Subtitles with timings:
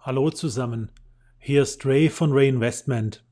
[0.00, 0.92] Hallo zusammen,
[1.38, 3.24] hier ist Ray von Ray Investment.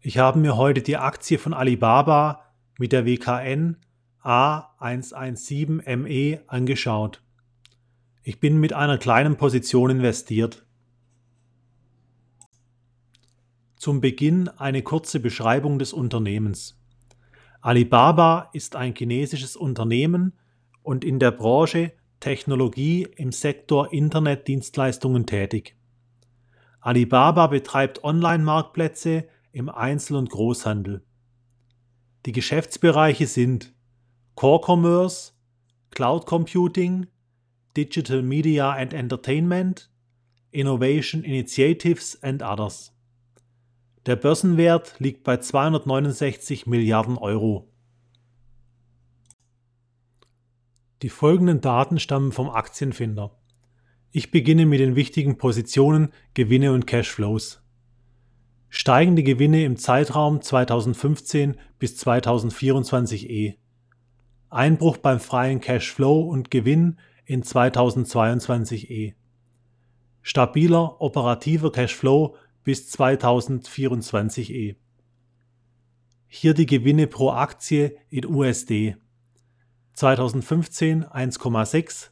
[0.00, 2.40] Ich habe mir heute die Aktie von Alibaba
[2.78, 3.76] mit der WKN
[4.22, 7.22] A117ME angeschaut.
[8.22, 10.64] Ich bin mit einer kleinen Position investiert.
[13.76, 16.80] Zum Beginn eine kurze Beschreibung des Unternehmens.
[17.60, 20.32] Alibaba ist ein chinesisches Unternehmen
[20.82, 21.92] und in der Branche
[22.24, 25.76] Technologie im Sektor Internetdienstleistungen tätig.
[26.80, 31.02] Alibaba betreibt Online-Marktplätze im Einzel- und Großhandel.
[32.24, 33.74] Die Geschäftsbereiche sind
[34.36, 35.32] Core Commerce,
[35.90, 37.08] Cloud Computing,
[37.76, 39.90] Digital Media and Entertainment,
[40.50, 42.96] Innovation Initiatives and others.
[44.06, 47.68] Der Börsenwert liegt bei 269 Milliarden Euro.
[51.04, 53.36] Die folgenden Daten stammen vom Aktienfinder.
[54.10, 57.62] Ich beginne mit den wichtigen Positionen Gewinne und Cashflows.
[58.70, 63.58] Steigende Gewinne im Zeitraum 2015 bis 2024 E.
[64.48, 69.14] Einbruch beim freien Cashflow und Gewinn in 2022 E.
[70.22, 74.76] Stabiler operativer Cashflow bis 2024 E.
[76.28, 78.96] Hier die Gewinne pro Aktie in USD.
[79.94, 82.10] 2015 1,6,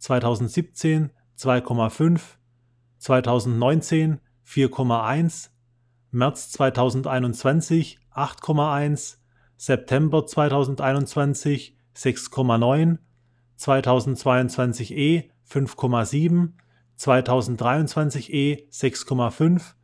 [0.00, 2.38] 2017 2,5,
[2.98, 5.50] 2019 4,1,
[6.10, 9.16] März 2021 8,1,
[9.56, 12.98] September 2021 6,9,
[13.56, 16.52] 2022 E 5,7,
[16.96, 19.74] 2023 E 6,5,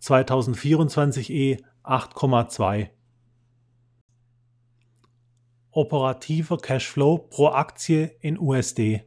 [0.00, 2.95] 2024 E 8,2.
[5.76, 9.02] Operativer Cashflow pro Aktie in USD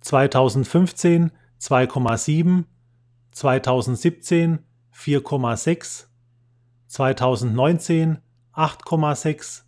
[0.00, 1.30] 2015
[1.60, 2.64] 2,7,
[3.34, 6.06] 2017 4,6,
[6.88, 8.22] 2019
[8.54, 9.64] 8,6,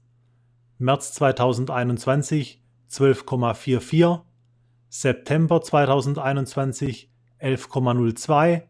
[0.78, 4.24] März 2021 12,44,
[4.88, 7.10] September 2021
[7.42, 8.62] 11,02,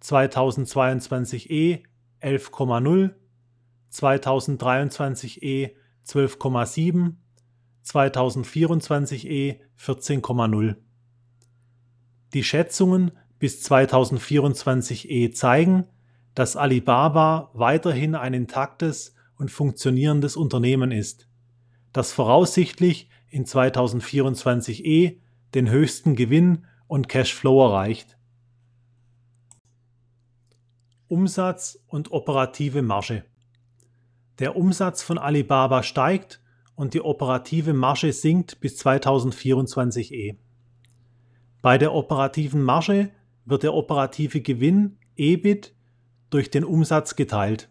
[0.00, 1.82] 2022 E
[2.22, 3.10] 11,0,
[3.90, 7.14] 2023 E 12,7,
[7.82, 10.76] 2024 E 14,0.
[12.32, 15.84] Die Schätzungen bis 2024 E zeigen,
[16.34, 21.28] dass Alibaba weiterhin ein intaktes und funktionierendes Unternehmen ist,
[21.92, 25.20] das voraussichtlich in 2024 E
[25.54, 28.16] den höchsten Gewinn und Cashflow erreicht.
[31.08, 33.24] Umsatz und operative Marge.
[34.40, 36.40] Der Umsatz von Alibaba steigt
[36.74, 40.38] und die operative Marge sinkt bis 2024 E.
[41.60, 43.10] Bei der operativen Marge
[43.44, 45.74] wird der operative Gewinn EBIT
[46.30, 47.68] durch den Umsatz geteilt.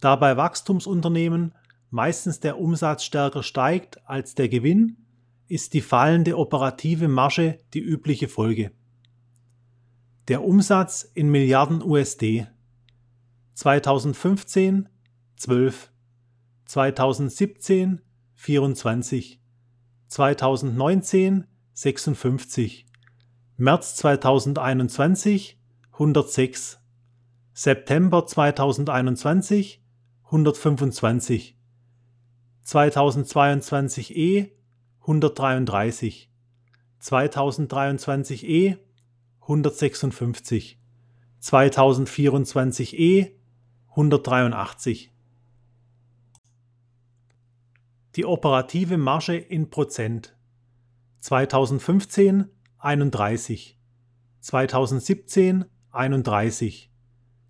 [0.00, 1.54] Da bei Wachstumsunternehmen
[1.88, 4.98] meistens der Umsatz stärker steigt als der Gewinn,
[5.46, 8.70] ist die fallende operative Marge die übliche Folge.
[10.28, 12.46] Der Umsatz in Milliarden USD
[13.54, 14.90] 2015
[15.38, 15.90] 12
[16.66, 18.00] 2017
[18.34, 19.40] 24,
[20.08, 21.44] 2019
[21.74, 22.84] 56,
[23.56, 25.56] März 2021
[25.92, 26.80] 106,
[27.52, 29.80] September 2021
[30.30, 31.54] 125,
[32.64, 34.52] 2022 E
[35.06, 36.28] 133,
[37.00, 38.76] 2023 E
[39.40, 40.78] 156,
[41.40, 43.38] 2024 E
[43.94, 45.17] 183.
[48.18, 50.36] Die operative Marge in Prozent.
[51.20, 52.46] 2015
[52.78, 53.78] 31,
[54.40, 56.90] 2017 31,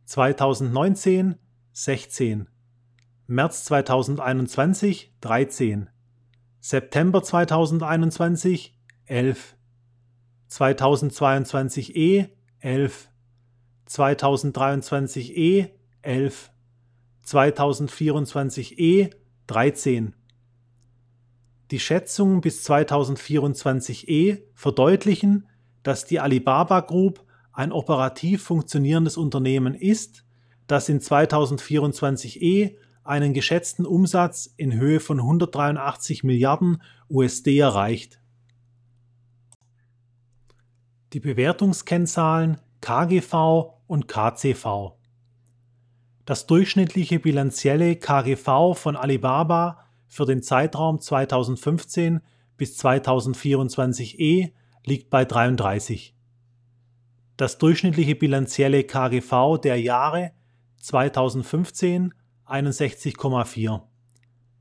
[0.04, 1.36] 2019
[1.72, 2.48] 16,
[3.26, 5.88] März 2021 13,
[6.60, 9.56] September 2021 11,
[10.48, 12.28] 2022 E
[12.60, 13.08] 11,
[13.86, 15.70] 2023 E
[16.02, 16.50] 11,
[17.24, 19.08] 2024 E
[19.46, 20.12] 13,
[21.70, 25.46] die Schätzungen bis 2024 E verdeutlichen,
[25.82, 30.24] dass die Alibaba Group ein operativ funktionierendes Unternehmen ist,
[30.66, 38.20] das in 2024 E einen geschätzten Umsatz in Höhe von 183 Milliarden USD erreicht.
[41.14, 44.92] Die Bewertungskennzahlen KGV und KCV.
[46.26, 52.20] Das durchschnittliche bilanzielle KGV von Alibaba für den Zeitraum 2015
[52.56, 54.52] bis 2024 E
[54.84, 56.14] liegt bei 33.
[57.36, 60.32] Das durchschnittliche bilanzielle KGV der Jahre
[60.78, 62.14] 2015
[62.46, 63.82] 61,4,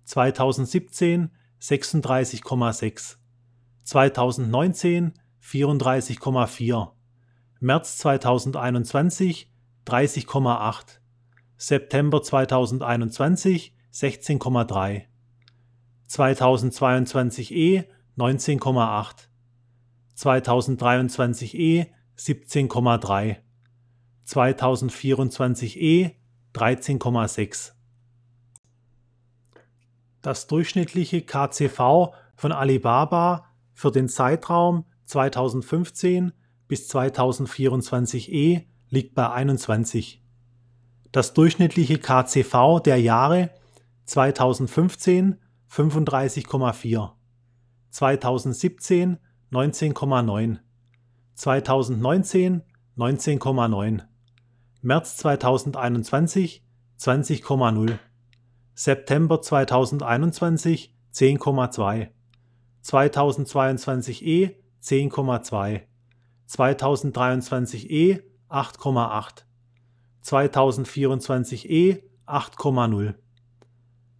[0.03, 3.15] 2017 36,6,
[3.83, 6.91] 2019 34,4,
[7.59, 9.49] März 2021
[9.88, 10.99] 30,8,
[11.55, 15.03] September 2021 16,3,
[16.07, 17.83] 2022 E
[18.18, 19.27] 19,8,
[20.15, 21.88] 2023 E
[22.18, 23.38] 17,3,
[24.24, 26.12] 2024 E
[26.56, 27.74] 13,6.
[30.21, 36.33] Das durchschnittliche KCV von Alibaba für den Zeitraum 2015
[36.68, 40.24] bis 2024 E liegt bei 21.
[41.12, 43.51] Das durchschnittliche KCV der Jahre
[44.06, 45.38] 2015
[45.69, 47.15] 35,4,
[47.91, 49.17] 2017
[49.51, 50.59] 19,9,
[51.35, 52.61] 2019
[52.97, 54.01] 19,9,
[54.81, 56.61] März 2021
[56.97, 57.99] 20,0,
[58.73, 62.09] September 2021 10,2,
[62.83, 65.81] 2022 E 10,2,
[66.47, 69.45] 2023 E 8,8,
[70.23, 73.26] 2024 E 8,0.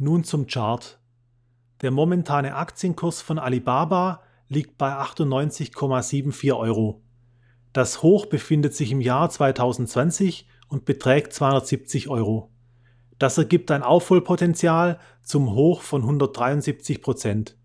[0.00, 1.00] Nun zum Chart.
[1.80, 7.02] Der momentane Aktienkurs von Alibaba liegt bei 98,74 Euro.
[7.72, 12.52] Das Hoch befindet sich im Jahr 2020 und beträgt 270 Euro.
[13.18, 17.56] Das ergibt ein Aufholpotenzial zum Hoch von 173 Prozent.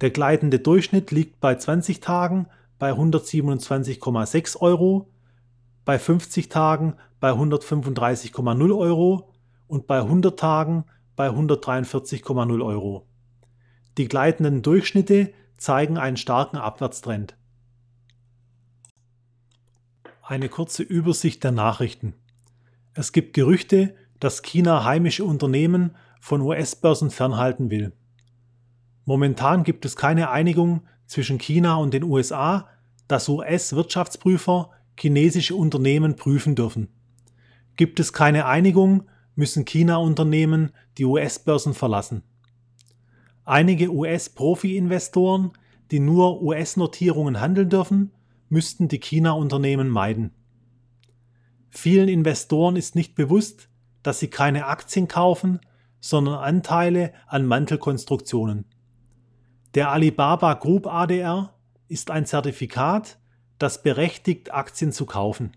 [0.00, 2.46] Der gleitende Durchschnitt liegt bei 20 Tagen
[2.78, 5.10] bei 127,6 Euro,
[5.84, 9.32] bei 50 Tagen bei 135,0 Euro
[9.66, 10.84] und bei 100 Tagen
[11.16, 13.06] bei 143,0 Euro.
[13.98, 17.36] Die gleitenden Durchschnitte zeigen einen starken Abwärtstrend.
[20.22, 22.14] Eine kurze Übersicht der Nachrichten.
[22.92, 27.92] Es gibt Gerüchte, dass China heimische Unternehmen von US-Börsen fernhalten will.
[29.04, 32.68] Momentan gibt es keine Einigung zwischen China und den USA,
[33.08, 36.88] dass US-Wirtschaftsprüfer chinesische Unternehmen prüfen dürfen.
[37.76, 39.04] Gibt es keine Einigung,
[39.36, 42.22] müssen China-Unternehmen die US-Börsen verlassen.
[43.44, 45.52] Einige US-Profi-Investoren,
[45.92, 48.10] die nur US-Notierungen handeln dürfen,
[48.48, 50.32] müssten die China-Unternehmen meiden.
[51.70, 53.68] Vielen Investoren ist nicht bewusst,
[54.02, 55.60] dass sie keine Aktien kaufen,
[56.00, 58.64] sondern Anteile an Mantelkonstruktionen.
[59.74, 61.52] Der Alibaba Group ADR
[61.88, 63.18] ist ein Zertifikat,
[63.58, 65.52] das berechtigt, Aktien zu kaufen.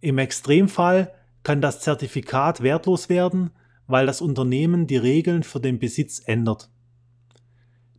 [0.00, 1.12] Im Extremfall
[1.46, 3.52] kann das Zertifikat wertlos werden,
[3.86, 6.72] weil das Unternehmen die Regeln für den Besitz ändert.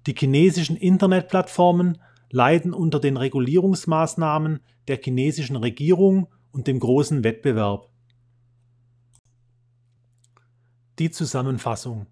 [0.06, 1.98] Die chinesischen Internetplattformen
[2.30, 4.60] leiden unter den Regulierungsmaßnahmen
[4.90, 7.88] der chinesischen Regierung und dem großen Wettbewerb.
[11.00, 12.08] Die Zusammenfassung.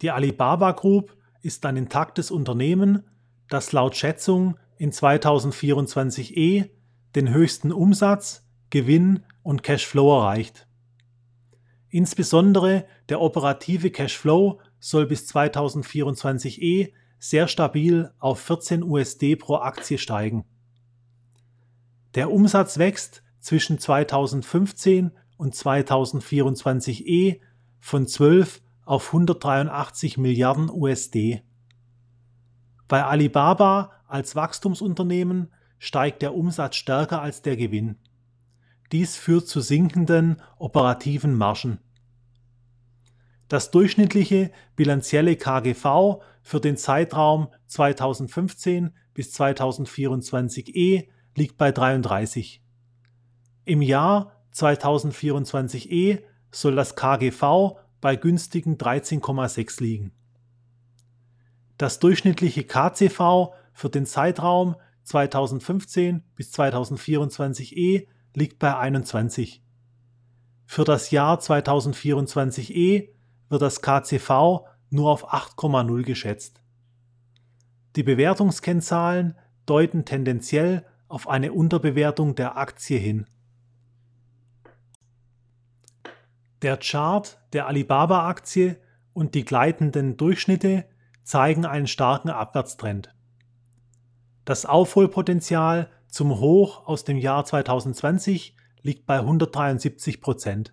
[0.00, 3.02] Die Alibaba Group ist ein intaktes Unternehmen,
[3.48, 6.70] das laut Schätzung in 2024 E
[7.16, 10.66] den höchsten Umsatz, Gewinn und Cashflow erreicht.
[11.88, 19.98] Insbesondere der operative Cashflow soll bis 2024 E sehr stabil auf 14 USD pro Aktie
[19.98, 20.44] steigen.
[22.14, 27.40] Der Umsatz wächst zwischen 2015 und 2024 E
[27.78, 31.42] von 12 auf 183 Milliarden USD.
[32.88, 37.96] Bei Alibaba als Wachstumsunternehmen steigt der Umsatz stärker als der Gewinn.
[38.92, 41.78] Dies führt zu sinkenden operativen Margen.
[43.48, 52.62] Das durchschnittliche bilanzielle KGV für den Zeitraum 2015 bis 2024 E liegt bei 33.
[53.64, 60.12] Im Jahr 2024 E soll das KGV bei günstigen 13,6 liegen.
[61.76, 69.62] Das durchschnittliche KCV für den Zeitraum 2015 bis 2024 E liegt bei 21.
[70.66, 73.14] Für das Jahr 2024 E
[73.48, 76.62] wird das KCV nur auf 8,0 geschätzt.
[77.96, 83.26] Die Bewertungskennzahlen deuten tendenziell auf eine Unterbewertung der Aktie hin.
[86.62, 88.76] Der Chart der Alibaba-Aktie
[89.12, 90.84] und die gleitenden Durchschnitte
[91.24, 93.14] zeigen einen starken Abwärtstrend.
[94.44, 100.72] Das Aufholpotenzial zum Hoch aus dem Jahr 2020 liegt bei 173 Prozent.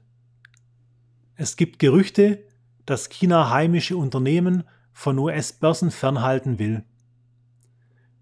[1.35, 2.43] Es gibt Gerüchte,
[2.85, 6.83] dass China heimische Unternehmen von US-Börsen fernhalten will.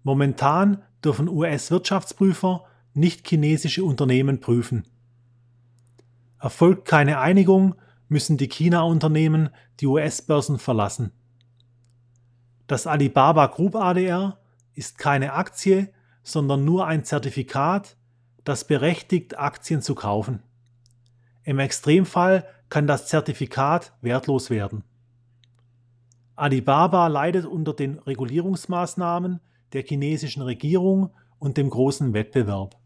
[0.02, 4.86] Momentan dürfen US-Wirtschaftsprüfer nicht chinesische Unternehmen prüfen.
[6.38, 7.76] Erfolgt keine Einigung,
[8.08, 11.12] müssen die China-Unternehmen die US-Börsen verlassen.
[12.66, 14.38] Das Alibaba Group ADR
[14.74, 15.92] ist keine Aktie,
[16.26, 17.96] sondern nur ein Zertifikat,
[18.42, 20.42] das berechtigt, Aktien zu kaufen.
[21.44, 24.82] Im Extremfall kann das Zertifikat wertlos werden.
[26.34, 29.38] Alibaba leidet unter den Regulierungsmaßnahmen
[29.72, 32.76] der chinesischen Regierung und dem großen Wettbewerb.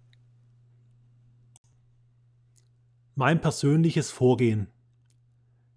[3.14, 4.68] Mein persönliches Vorgehen.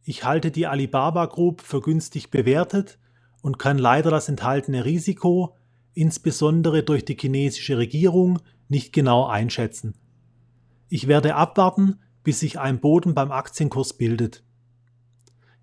[0.03, 2.99] Ich halte die Alibaba Group für günstig bewertet
[3.41, 5.55] und kann leider das enthaltene Risiko,
[5.93, 9.95] insbesondere durch die chinesische Regierung, nicht genau einschätzen.
[10.89, 14.43] Ich werde abwarten, bis sich ein Boden beim Aktienkurs bildet.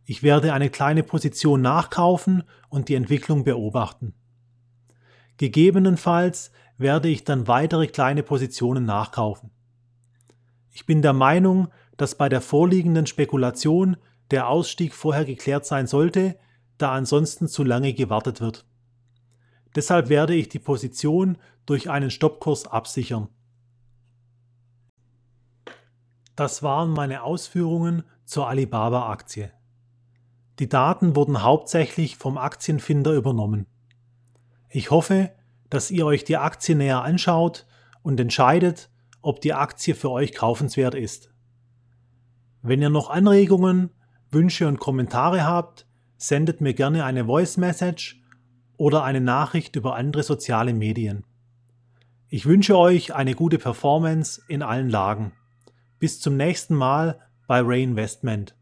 [0.05, 4.15] Ich werde eine kleine Position nachkaufen und die Entwicklung beobachten.
[5.37, 9.51] Gegebenenfalls werde ich dann weitere kleine Positionen nachkaufen.
[10.71, 13.97] Ich bin der Meinung, dass bei der vorliegenden Spekulation
[14.31, 16.39] der Ausstieg vorher geklärt sein sollte,
[16.79, 18.67] da ansonsten zu lange gewartet wird.
[19.75, 23.29] Deshalb werde ich die Position durch einen Stoppkurs absichern.
[26.35, 29.53] Das waren meine Ausführungen zur Alibaba-Aktie.
[30.59, 33.67] Die Daten wurden hauptsächlich vom Aktienfinder übernommen.
[34.69, 35.33] Ich hoffe,
[35.69, 37.67] dass ihr euch die Aktie näher anschaut
[38.03, 38.91] und entscheidet,
[39.23, 41.33] ob die Aktie für euch kaufenswert ist.
[42.63, 43.91] Wenn ihr noch Anregungen,
[44.31, 45.87] Wünsche und Kommentare habt,
[46.17, 48.20] sendet mir gerne eine Voice Message
[48.81, 51.25] oder eine Nachricht über andere soziale Medien.
[52.29, 55.33] Ich wünsche euch eine gute Performance in allen Lagen.
[55.99, 58.57] Bis zum nächsten Mal bei Reinvestment.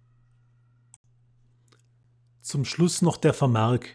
[2.41, 3.95] Zum Schluss noch der Vermerk.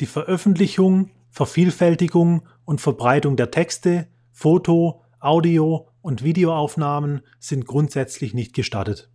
[0.00, 9.10] Die Veröffentlichung, Vervielfältigung und Verbreitung der Texte, Foto, Audio und Videoaufnahmen sind grundsätzlich nicht gestattet.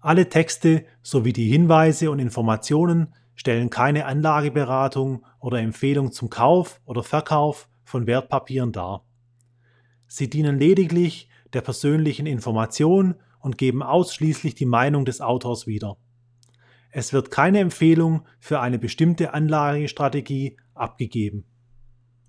[0.00, 7.02] Alle Texte sowie die Hinweise und Informationen stellen keine Anlageberatung oder Empfehlung zum Kauf oder
[7.02, 9.04] Verkauf von Wertpapieren dar.
[10.06, 15.96] Sie dienen lediglich der persönlichen Information und geben ausschließlich die Meinung des Autors wieder.
[16.90, 21.44] Es wird keine Empfehlung für eine bestimmte Anlagestrategie abgegeben.